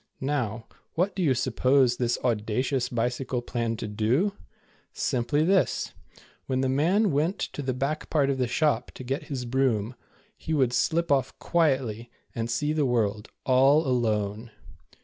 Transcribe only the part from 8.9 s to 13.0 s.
to get his broom, he would slip off quietly, and see the